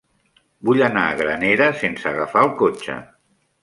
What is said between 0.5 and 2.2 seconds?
Vull anar a Granera sense